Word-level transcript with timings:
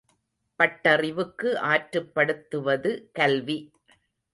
பட்டறிவுக்கு 0.59 1.49
ஆற்றுப்படுத்துவது 1.63 2.91
கல்வி. 3.13 3.59